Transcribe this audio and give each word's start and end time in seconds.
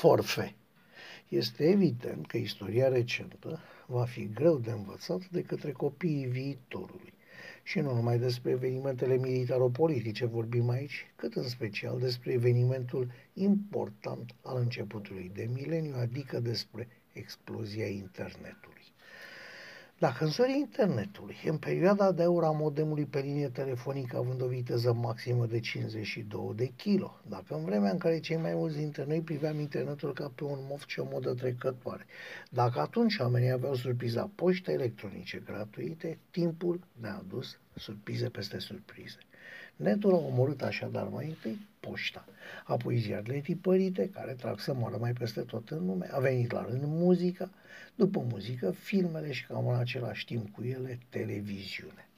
forfe. 0.00 0.54
Este 1.28 1.64
evident 1.64 2.26
că 2.26 2.36
istoria 2.36 2.88
recentă 2.88 3.60
va 3.86 4.04
fi 4.04 4.28
greu 4.32 4.58
de 4.58 4.70
învățat 4.70 5.28
de 5.28 5.42
către 5.42 5.72
copiii 5.72 6.26
viitorului. 6.26 7.12
Și 7.62 7.80
nu 7.80 7.94
numai 7.94 8.18
despre 8.18 8.50
evenimentele 8.50 9.16
militaro-politice 9.16 10.26
vorbim 10.26 10.68
aici, 10.68 11.12
cât 11.16 11.34
în 11.34 11.48
special 11.48 11.98
despre 11.98 12.32
evenimentul 12.32 13.10
important 13.32 14.34
al 14.42 14.56
începutului 14.56 15.30
de 15.34 15.48
mileniu, 15.52 15.94
adică 15.96 16.40
despre 16.40 16.88
explozia 17.12 17.86
internetului. 17.86 18.84
Dacă 20.00 20.24
în 20.24 20.30
zorii 20.30 20.58
internetului, 20.58 21.36
în 21.44 21.56
perioada 21.56 22.12
de 22.12 22.22
aur 22.22 22.44
a 22.44 22.50
modemului 22.50 23.04
pe 23.04 23.20
linie 23.20 23.48
telefonică 23.48 24.16
având 24.16 24.42
o 24.42 24.46
viteză 24.46 24.92
maximă 24.92 25.46
de 25.46 25.60
52 25.60 26.52
de 26.54 26.66
kg, 26.66 27.10
dacă 27.28 27.54
în 27.54 27.64
vremea 27.64 27.90
în 27.90 27.98
care 27.98 28.20
cei 28.20 28.36
mai 28.36 28.54
mulți 28.54 28.76
dintre 28.76 29.04
noi 29.04 29.20
priveam 29.20 29.58
internetul 29.58 30.12
ca 30.12 30.32
pe 30.34 30.44
un 30.44 30.58
moft 30.68 30.88
și 30.88 31.00
o 31.00 31.08
modă 31.10 31.34
trecătoare, 31.34 32.06
dacă 32.50 32.80
atunci 32.80 33.18
oamenii 33.18 33.50
aveau 33.50 33.74
surpriza 33.74 34.30
poște 34.34 34.72
electronice 34.72 35.42
gratuite, 35.44 36.18
timpul 36.30 36.80
ne-a 37.00 37.16
adus 37.16 37.58
surprize 37.74 38.28
peste 38.28 38.58
surprize. 38.58 39.18
Netul 39.82 40.14
a 40.14 40.16
omorât 40.16 40.62
așadar 40.62 41.08
mai 41.08 41.26
întâi 41.26 41.66
poșta, 41.80 42.24
apoi 42.64 42.96
ziarele 42.96 43.38
tipărite, 43.38 44.08
care 44.08 44.32
trag 44.32 44.58
să 44.58 44.74
moară 44.74 44.96
mai 44.96 45.12
peste 45.12 45.40
tot 45.40 45.68
în 45.68 45.86
lume, 45.86 46.08
a 46.10 46.18
venit 46.18 46.52
la 46.52 46.64
rând 46.64 46.82
muzica, 46.84 47.50
după 47.94 48.24
muzică, 48.30 48.70
filmele 48.70 49.32
și 49.32 49.46
cam 49.46 49.68
în 49.68 49.74
același 49.74 50.24
timp 50.24 50.50
cu 50.54 50.62
ele, 50.62 50.98
televiziune. 51.08 52.08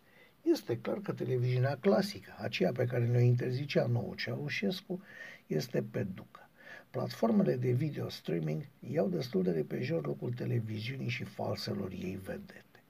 Este 0.42 0.78
clar 0.78 0.98
că 0.98 1.12
televiziunea 1.12 1.76
clasică, 1.80 2.34
aceea 2.38 2.72
pe 2.72 2.84
care 2.84 3.06
ne-o 3.06 3.20
interzicea 3.20 3.86
nouă 3.86 4.14
Ceaușescu, 4.16 5.02
este 5.46 5.84
pe 5.90 6.06
ducă. 6.14 6.48
Platformele 6.90 7.56
de 7.56 7.70
video 7.70 8.08
streaming 8.08 8.62
iau 8.92 9.08
destul 9.08 9.42
de 9.42 9.50
repejor 9.50 10.06
locul 10.06 10.32
televiziunii 10.32 11.08
și 11.08 11.24
falselor 11.24 11.90
ei 11.90 12.18
vedete. 12.24 12.82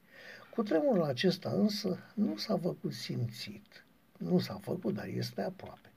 Cu 0.54 0.62
tremurul 0.62 1.02
acesta 1.02 1.50
însă 1.50 1.98
nu 2.14 2.36
s-a 2.36 2.56
făcut 2.56 2.92
simțit. 2.92 3.84
Nu 4.23 4.39
s-a 4.39 4.59
făcut, 4.62 4.95
dar 4.95 5.06
este 5.06 5.41
aproape. 5.41 5.92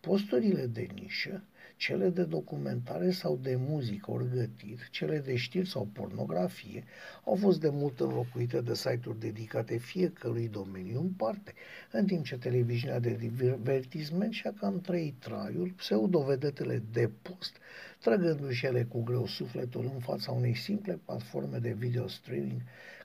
Posturile 0.00 0.66
de 0.66 0.86
nișă, 0.94 1.42
cele 1.76 2.08
de 2.08 2.24
documentare 2.24 3.10
sau 3.10 3.38
de 3.42 3.56
muzică 3.58 4.10
ori 4.10 4.30
gătit, 4.34 4.88
cele 4.90 5.18
de 5.18 5.36
știri 5.36 5.68
sau 5.68 5.88
pornografie, 5.92 6.84
au 7.24 7.34
fost 7.34 7.60
de 7.60 7.68
mult 7.68 8.00
înlocuite 8.00 8.60
de 8.60 8.74
site-uri 8.74 9.20
dedicate 9.20 9.76
fiecărui 9.76 10.48
domeniu 10.48 11.00
în 11.00 11.08
parte, 11.08 11.54
în 11.90 12.06
timp 12.06 12.24
ce 12.24 12.36
televiziunea 12.36 12.98
de 12.98 13.16
divertisment 13.20 14.32
și-a 14.32 14.52
cam 14.60 14.80
trăit 14.80 15.14
traiul, 15.18 15.72
pseudovedetele 15.76 16.82
de 16.92 17.10
post, 17.22 17.56
trăgându-și 18.00 18.66
ele 18.66 18.84
cu 18.84 19.02
greu 19.02 19.26
sufletul 19.26 19.90
în 19.94 20.00
fața 20.00 20.32
unei 20.32 20.54
simple 20.54 20.98
platforme 21.04 21.58
de 21.58 21.72
video 21.72 22.08
streaming 22.08 22.60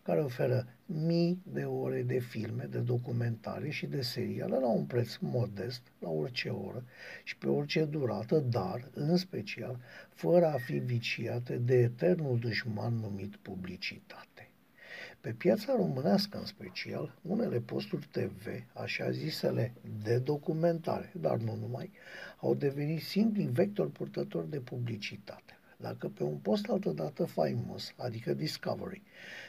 care 0.07 0.21
oferă 0.21 0.67
mii 0.85 1.41
de 1.43 1.63
ore 1.63 2.01
de 2.01 2.19
filme, 2.19 2.63
de 2.63 2.79
documentare 2.79 3.69
și 3.69 3.85
de 3.85 4.01
seriale 4.01 4.57
la 4.57 4.67
un 4.67 4.85
preț 4.85 5.15
modest, 5.17 5.81
la 5.99 6.09
orice 6.09 6.49
oră 6.49 6.83
și 7.23 7.37
pe 7.37 7.47
orice 7.47 7.85
durată, 7.85 8.39
dar, 8.39 8.89
în 8.93 9.17
special, 9.17 9.79
fără 10.09 10.45
a 10.45 10.57
fi 10.57 10.77
viciate 10.77 11.57
de 11.57 11.75
eternul 11.75 12.39
dușman 12.39 12.93
numit 12.93 13.35
publicitate. 13.35 14.49
Pe 15.21 15.31
piața 15.31 15.75
românească, 15.75 16.37
în 16.37 16.45
special, 16.45 17.19
unele 17.21 17.59
posturi 17.59 18.07
TV, 18.11 18.47
așa 18.73 19.11
zisele 19.11 19.73
de 20.03 20.17
documentare, 20.17 21.11
dar 21.19 21.37
nu 21.37 21.55
numai, 21.55 21.91
au 22.37 22.55
devenit 22.55 23.01
simpli 23.01 23.45
vector 23.45 23.89
purtători 23.89 24.49
de 24.49 24.59
publicitate. 24.59 25.56
Dacă 25.79 26.07
pe 26.07 26.23
un 26.23 26.37
post 26.37 26.69
altădată 26.69 27.25
faimos, 27.25 27.93
adică 27.97 28.33
Discovery, 28.33 29.01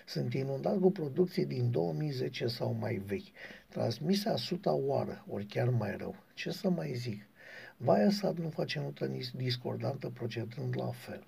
sunt 0.07 0.35
inundat 0.35 0.79
cu 0.79 0.91
producții 0.91 1.47
din 1.47 1.71
2010 1.71 2.47
sau 2.47 2.73
mai 2.73 2.95
vechi, 2.95 3.29
transmise 3.69 4.29
a 4.29 4.37
suta 4.37 4.73
oară, 4.73 5.25
ori 5.29 5.45
chiar 5.45 5.69
mai 5.69 5.97
rău, 5.97 6.17
ce 6.35 6.51
să 6.51 6.71
mai 6.71 6.93
zic? 6.95 7.27
Viasat 7.77 8.39
nu 8.39 8.49
face 8.49 8.81
notă 8.81 9.11
discordantă 9.35 10.09
procedând 10.09 10.77
la 10.77 10.91
fel, 10.91 11.27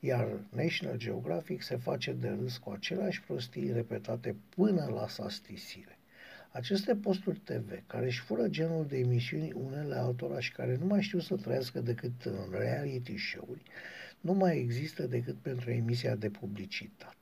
iar 0.00 0.40
National 0.50 0.96
Geographic 0.96 1.62
se 1.62 1.76
face 1.76 2.12
de 2.12 2.28
râs 2.28 2.56
cu 2.56 2.70
aceleași 2.70 3.22
prostii 3.22 3.72
repetate 3.72 4.36
până 4.48 4.90
la 4.94 5.08
sastisire. 5.08 5.98
Aceste 6.52 6.94
posturi 6.96 7.38
TV, 7.38 7.82
care 7.86 8.06
își 8.06 8.20
fură 8.20 8.48
genul 8.48 8.86
de 8.86 8.98
emisiuni 8.98 9.52
unele 9.52 9.94
altora 9.94 10.40
și 10.40 10.52
care 10.52 10.76
nu 10.76 10.86
mai 10.86 11.02
știu 11.02 11.18
să 11.18 11.36
trăiască 11.36 11.80
decât 11.80 12.22
în 12.24 12.38
reality 12.50 13.16
show-uri, 13.16 13.62
nu 14.20 14.32
mai 14.32 14.58
există 14.58 15.06
decât 15.06 15.36
pentru 15.36 15.70
emisia 15.70 16.14
de 16.14 16.30
publicitate. 16.30 17.16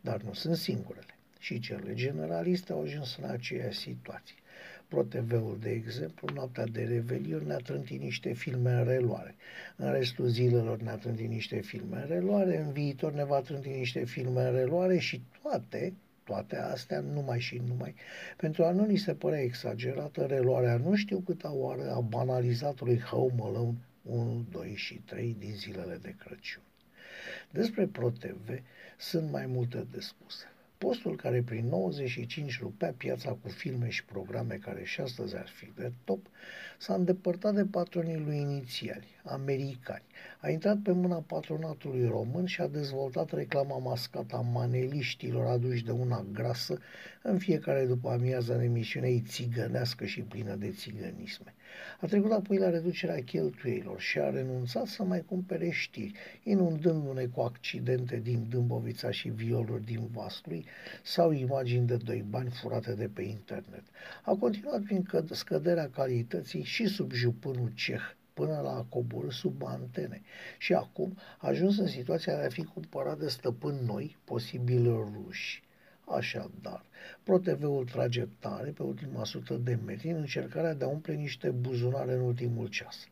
Dar 0.00 0.22
nu 0.22 0.32
sunt 0.32 0.56
singurele. 0.56 1.18
Și 1.38 1.58
cele 1.58 1.94
generaliste 1.94 2.72
au 2.72 2.82
ajuns 2.82 3.18
în 3.22 3.30
aceeași 3.30 3.78
situație. 3.78 4.36
ProTV-ul, 4.88 5.58
de 5.60 5.70
exemplu, 5.70 6.28
noaptea 6.34 6.66
de 6.66 6.82
Revelion 6.82 7.46
ne-a 7.46 7.56
trântit 7.56 8.00
niște 8.00 8.32
filme 8.32 8.70
în 8.72 8.84
reluare. 8.84 9.34
În 9.76 9.92
restul 9.92 10.26
zilelor 10.26 10.80
ne-a 10.80 10.96
trântit 10.96 11.28
niște 11.28 11.60
filme 11.60 11.96
în 11.96 12.06
reluare, 12.08 12.58
în 12.58 12.72
viitor 12.72 13.12
ne 13.12 13.24
va 13.24 13.40
trânti 13.40 13.68
niște 13.68 14.04
filme 14.04 14.46
în 14.48 14.54
reluare 14.54 14.98
și 14.98 15.22
toate, 15.42 15.92
toate 16.24 16.56
astea 16.56 17.00
numai 17.00 17.40
și 17.40 17.60
numai. 17.66 17.94
Pentru 18.36 18.64
a 18.64 18.70
nu 18.70 18.84
ni 18.84 18.96
se 18.96 19.14
părea 19.14 19.40
exagerată, 19.40 20.26
reluarea 20.26 20.76
nu 20.76 20.94
știu 20.94 21.18
câta 21.18 21.52
oară 21.52 21.90
a 21.90 22.00
banalizatului 22.00 23.00
Home 23.00 23.42
Alone 23.42 23.76
1, 24.04 24.46
2 24.50 24.74
și 24.74 24.94
3 24.94 25.36
din 25.38 25.54
zilele 25.54 25.96
de 25.96 26.14
Crăciun. 26.18 26.62
Despre 27.50 27.86
ProTV 27.86 28.62
sunt 28.98 29.30
mai 29.30 29.46
multe 29.46 29.86
de 29.90 30.00
spus. 30.00 30.44
Postul 30.78 31.16
care 31.16 31.42
prin 31.42 31.66
95 31.66 32.58
rupea 32.60 32.92
piața 32.96 33.30
cu 33.30 33.48
filme 33.48 33.88
și 33.88 34.04
programe 34.04 34.54
care 34.54 34.84
și 34.84 35.00
astăzi 35.00 35.36
ar 35.36 35.48
fi 35.48 35.72
de 35.76 35.92
top, 36.04 36.26
s-a 36.78 36.94
îndepărtat 36.94 37.54
de 37.54 37.64
patronii 37.64 38.18
lui 38.18 38.36
inițiali, 38.36 39.13
americani. 39.24 40.02
A 40.40 40.48
intrat 40.50 40.78
pe 40.78 40.92
mâna 40.92 41.24
patronatului 41.26 42.08
român 42.08 42.46
și 42.46 42.60
a 42.60 42.66
dezvoltat 42.66 43.32
reclama 43.32 43.78
mascată 43.78 44.36
a 44.36 44.40
maneliștilor 44.40 45.46
aduși 45.46 45.84
de 45.84 45.90
una 45.90 46.24
grasă 46.32 46.78
în 47.22 47.38
fiecare 47.38 47.86
după 47.86 48.10
amiază 48.10 48.54
în 48.54 48.60
emisiunea 48.60 49.10
țigănească 49.26 50.04
și 50.04 50.20
plină 50.20 50.54
de 50.54 50.70
țigănisme. 50.70 51.54
A 52.00 52.06
trecut 52.06 52.30
apoi 52.30 52.58
la 52.58 52.70
reducerea 52.70 53.22
cheltuielor 53.22 54.00
și 54.00 54.18
a 54.18 54.30
renunțat 54.30 54.86
să 54.86 55.02
mai 55.02 55.20
cumpere 55.20 55.70
știri, 55.70 56.12
inundându-ne 56.42 57.26
cu 57.26 57.40
accidente 57.40 58.16
din 58.16 58.46
Dâmbovița 58.48 59.10
și 59.10 59.28
violuri 59.28 59.84
din 59.84 60.08
Vaslui 60.12 60.64
sau 61.02 61.32
imagini 61.32 61.86
de 61.86 61.96
doi 61.96 62.24
bani 62.28 62.50
furate 62.50 62.94
de 62.94 63.08
pe 63.14 63.22
internet. 63.22 63.82
A 64.22 64.34
continuat 64.34 64.82
prin 64.82 65.06
scăderea 65.30 65.90
calității 65.90 66.62
și 66.62 66.86
sub 66.86 67.12
jupânul 67.12 67.72
ceh, 67.74 68.02
până 68.34 68.60
la 68.60 68.76
a 68.76 68.86
coborâ 68.88 69.30
sub 69.30 69.62
antene 69.64 70.22
și 70.58 70.72
acum 70.72 71.18
a 71.38 71.48
ajuns 71.48 71.78
în 71.78 71.86
situația 71.86 72.36
de 72.36 72.44
a 72.44 72.48
fi 72.48 72.64
cumpărat 72.64 73.18
de 73.18 73.28
stăpâni 73.28 73.80
noi, 73.84 74.16
posibil 74.24 74.84
ruși. 74.84 75.62
Așadar, 76.06 76.84
ProTV-ul 77.22 77.84
trage 77.84 78.28
tare 78.38 78.70
pe 78.70 78.82
ultima 78.82 79.24
sută 79.24 79.54
de 79.54 79.78
metri 79.84 80.10
în 80.10 80.16
încercarea 80.16 80.74
de 80.74 80.84
a 80.84 80.88
umple 80.88 81.14
niște 81.14 81.50
buzunare 81.50 82.12
în 82.12 82.20
ultimul 82.20 82.66
ceas. 82.66 83.08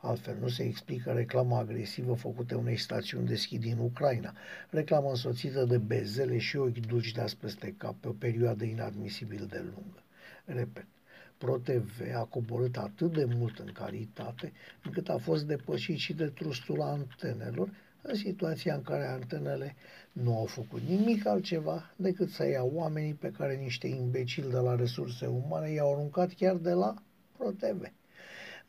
Altfel 0.00 0.36
nu 0.40 0.48
se 0.48 0.62
explică 0.62 1.12
reclama 1.12 1.58
agresivă 1.58 2.14
făcută 2.14 2.56
unei 2.56 2.76
stațiuni 2.76 3.26
de 3.26 3.34
schi 3.34 3.58
din 3.58 3.78
Ucraina, 3.78 4.34
reclamă 4.70 5.08
însoțită 5.08 5.64
de 5.64 5.78
bezele 5.78 6.38
și 6.38 6.56
ochi 6.56 6.86
dulci 6.86 7.12
de 7.12 7.24
peste 7.40 7.74
cap 7.76 7.94
pe 8.00 8.08
o 8.08 8.12
perioadă 8.12 8.64
inadmisibil 8.64 9.46
de 9.46 9.58
lungă. 9.58 10.02
Repet, 10.44 10.86
ProTV 11.38 12.00
a 12.14 12.24
coborât 12.24 12.76
atât 12.76 13.12
de 13.12 13.24
mult 13.24 13.58
în 13.58 13.72
calitate, 13.72 14.52
încât 14.84 15.08
a 15.08 15.16
fost 15.18 15.44
depășit 15.44 15.98
și 15.98 16.12
de 16.12 16.26
trustul 16.26 16.80
antenelor, 16.80 17.70
în 18.02 18.14
situația 18.14 18.74
în 18.74 18.82
care 18.82 19.06
antenele 19.06 19.74
nu 20.12 20.36
au 20.36 20.44
făcut 20.44 20.80
nimic 20.80 21.26
altceva 21.26 21.94
decât 21.96 22.30
să 22.30 22.46
ia 22.46 22.62
oamenii 22.62 23.14
pe 23.14 23.30
care 23.30 23.54
niște 23.54 23.86
imbecili 23.86 24.50
de 24.50 24.56
la 24.56 24.74
resurse 24.74 25.26
umane 25.26 25.70
i-au 25.70 25.92
aruncat 25.92 26.32
chiar 26.32 26.56
de 26.56 26.72
la 26.72 26.94
ProTV. 27.36 27.82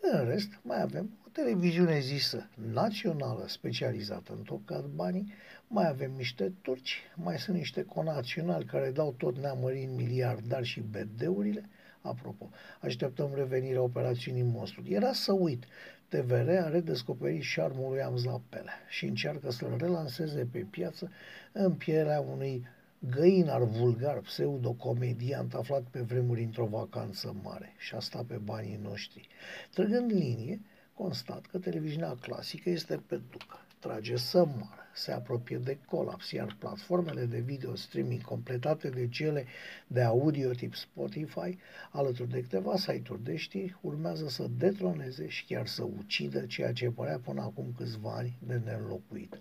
În 0.01 0.25
rest, 0.25 0.59
mai 0.61 0.81
avem 0.81 1.19
o 1.25 1.29
televiziune 1.31 1.99
zisă 1.99 2.49
națională 2.71 3.45
specializată 3.47 4.33
în 4.37 4.43
tocat 4.43 4.85
banii, 4.85 5.33
mai 5.67 5.87
avem 5.87 6.11
niște 6.11 6.53
turci, 6.61 7.01
mai 7.15 7.39
sunt 7.39 7.57
niște 7.57 7.83
conaționali 7.83 8.65
care 8.65 8.91
dau 8.91 9.13
tot 9.17 9.37
neamărind 9.37 9.95
miliardari 9.95 10.65
și 10.65 10.79
bedeurile, 10.79 11.69
Apropo, 12.09 12.49
așteptăm 12.81 13.31
revenirea 13.35 13.81
operațiunii 13.81 14.43
Monstru. 14.43 14.83
Era 14.87 15.13
să 15.13 15.31
uit. 15.31 15.65
TVR 16.07 16.49
a 16.49 16.69
redescoperit 16.69 17.41
șarmul 17.41 17.89
lui 17.89 18.01
Amzapele 18.01 18.71
și 18.87 19.05
încearcă 19.05 19.51
să-l 19.51 19.75
relanseze 19.77 20.47
pe 20.51 20.59
piață 20.59 21.11
în 21.51 21.73
pielea 21.73 22.19
unui 22.19 22.65
găinar 22.99 23.63
vulgar, 23.63 24.17
pseudo-comediant 24.17 25.53
aflat 25.53 25.83
pe 25.83 25.99
vremuri 25.99 26.43
într-o 26.43 26.65
vacanță 26.65 27.35
mare 27.43 27.73
și 27.77 27.95
asta 27.95 28.25
pe 28.27 28.35
banii 28.35 28.79
noștri. 28.83 29.27
Trăgând 29.73 30.11
linie, 30.11 30.61
constat 30.93 31.45
că 31.45 31.57
televiziunea 31.57 32.15
clasică 32.21 32.69
este 32.69 33.01
pe 33.07 33.21
ducă, 33.31 33.65
trage 33.79 34.15
să 34.15 34.37
moară, 34.37 34.78
se 34.99 35.11
apropie 35.11 35.57
de 35.57 35.77
colaps, 35.85 36.31
iar 36.31 36.55
platformele 36.59 37.25
de 37.25 37.39
video 37.39 37.75
streaming 37.75 38.21
completate 38.21 38.89
de 38.89 39.07
cele 39.07 39.45
de 39.87 40.01
audio 40.01 40.51
tip 40.51 40.75
Spotify, 40.75 41.57
alături 41.91 42.29
de 42.29 42.41
câteva 42.41 42.77
site-uri 42.77 43.23
de 43.23 43.35
știri, 43.35 43.77
urmează 43.81 44.27
să 44.27 44.47
detroneze 44.57 45.27
și 45.27 45.45
chiar 45.45 45.67
să 45.67 45.83
ucidă 45.97 46.45
ceea 46.45 46.73
ce 46.73 46.89
părea 46.89 47.19
până 47.19 47.41
acum 47.41 47.73
câțiva 47.77 48.15
ani 48.15 48.37
de 48.47 48.61
neînlocuit. 48.65 49.39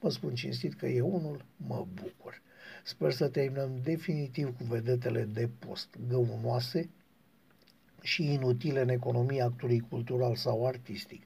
Vă 0.00 0.10
spun 0.10 0.34
cinstit 0.34 0.74
că 0.74 0.86
eu 0.86 1.14
unul 1.14 1.44
mă 1.56 1.86
bucur. 1.94 2.42
Sper 2.84 3.12
să 3.12 3.28
terminăm 3.28 3.80
definitiv 3.82 4.56
cu 4.56 4.64
vedetele 4.64 5.22
de 5.22 5.48
post 5.58 5.88
găunoase 6.08 6.88
și 8.02 8.32
inutile 8.32 8.80
în 8.80 8.88
economia 8.88 9.44
actului 9.44 9.80
cultural 9.88 10.34
sau 10.34 10.66
artistic. 10.66 11.22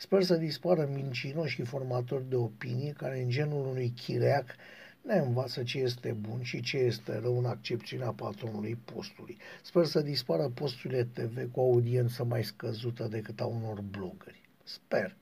Sper 0.00 0.22
să 0.22 0.36
dispară 0.36 0.88
mincinoși 0.92 1.54
și 1.54 1.62
formatori 1.62 2.28
de 2.28 2.36
opinie 2.36 2.92
care 2.92 3.20
în 3.20 3.28
genul 3.28 3.66
unui 3.66 3.92
chireac 3.96 4.54
ne 5.02 5.18
învață 5.18 5.62
ce 5.62 5.78
este 5.78 6.12
bun 6.12 6.42
și 6.42 6.60
ce 6.60 6.76
este 6.76 7.18
rău 7.18 7.38
în 7.38 7.44
accepțiunea 7.44 8.10
patronului 8.10 8.78
postului. 8.84 9.36
Sper 9.62 9.84
să 9.84 10.00
dispară 10.00 10.48
posturile 10.48 11.04
TV 11.04 11.50
cu 11.50 11.60
audiență 11.60 12.24
mai 12.24 12.44
scăzută 12.44 13.08
decât 13.08 13.40
a 13.40 13.46
unor 13.46 13.80
blogări. 13.80 14.40
Sper. 14.64 15.16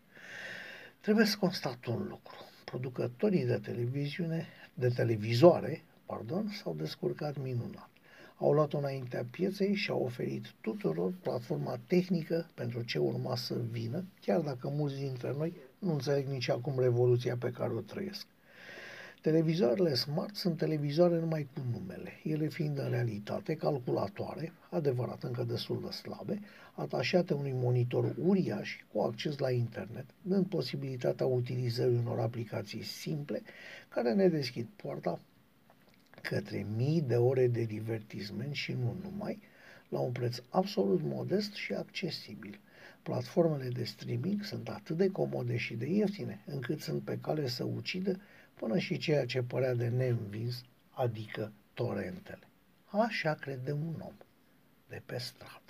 Trebuie 1.00 1.24
să 1.24 1.36
constat 1.36 1.84
un 1.86 2.06
lucru. 2.08 2.36
Producătorii 2.64 3.44
de 3.44 3.58
televiziune, 3.58 4.46
de 4.74 4.88
televizoare, 4.88 5.82
pardon, 6.06 6.48
s-au 6.48 6.74
descurcat 6.74 7.38
minunat 7.42 7.90
au 8.38 8.52
luat-o 8.52 8.78
înaintea 8.78 9.26
pieței 9.30 9.74
și 9.74 9.90
au 9.90 10.02
oferit 10.02 10.54
tuturor 10.60 11.12
platforma 11.22 11.78
tehnică 11.86 12.50
pentru 12.54 12.82
ce 12.82 12.98
urma 12.98 13.36
să 13.36 13.54
vină, 13.70 14.04
chiar 14.20 14.40
dacă 14.40 14.68
mulți 14.68 14.96
dintre 14.96 15.34
noi 15.36 15.52
nu 15.78 15.92
înțeleg 15.92 16.26
nici 16.26 16.48
acum 16.48 16.78
revoluția 16.78 17.36
pe 17.36 17.50
care 17.50 17.72
o 17.72 17.80
trăiesc. 17.80 18.26
Televizoarele 19.22 19.94
smart 19.94 20.34
sunt 20.34 20.56
televizoare 20.56 21.18
numai 21.18 21.48
cu 21.54 21.60
numele, 21.72 22.10
ele 22.22 22.48
fiind 22.48 22.78
în 22.78 22.90
realitate 22.90 23.54
calculatoare, 23.54 24.52
adevărat 24.70 25.22
încă 25.22 25.42
destul 25.44 25.80
de 25.84 25.90
slabe, 25.90 26.40
atașate 26.74 27.34
unui 27.34 27.52
monitor 27.54 28.14
uriaș 28.18 28.76
cu 28.92 29.00
acces 29.00 29.38
la 29.38 29.50
internet, 29.50 30.04
dând 30.22 30.46
posibilitatea 30.46 31.26
utilizării 31.26 31.98
unor 31.98 32.18
aplicații 32.18 32.82
simple 32.82 33.42
care 33.88 34.12
ne 34.12 34.28
deschid 34.28 34.66
poarta 34.76 35.20
către 36.28 36.66
mii 36.76 37.02
de 37.02 37.16
ore 37.16 37.46
de 37.46 37.64
divertisment 37.64 38.54
și 38.54 38.72
nu 38.72 38.96
numai, 39.02 39.38
la 39.88 39.98
un 39.98 40.12
preț 40.12 40.38
absolut 40.48 41.00
modest 41.02 41.52
și 41.52 41.72
accesibil. 41.72 42.60
Platformele 43.02 43.68
de 43.68 43.84
streaming 43.84 44.42
sunt 44.42 44.68
atât 44.68 44.96
de 44.96 45.10
comode 45.10 45.56
și 45.56 45.74
de 45.74 45.86
ieftine, 45.86 46.42
încât 46.46 46.80
sunt 46.80 47.02
pe 47.02 47.18
cale 47.18 47.48
să 47.48 47.64
ucidă 47.64 48.20
până 48.54 48.78
și 48.78 48.98
ceea 48.98 49.26
ce 49.26 49.42
părea 49.42 49.74
de 49.74 49.88
neînvins, 49.88 50.64
adică 50.90 51.52
torentele. 51.74 52.48
Așa 52.84 53.34
crede 53.34 53.72
un 53.72 53.94
om 54.00 54.16
de 54.88 55.02
pe 55.06 55.18
stradă. 55.18 55.65